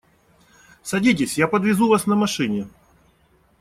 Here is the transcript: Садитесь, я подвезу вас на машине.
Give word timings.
Садитесь, 0.81 1.37
я 1.37 1.47
подвезу 1.47 1.87
вас 1.87 2.07
на 2.07 2.15
машине. 2.15 2.67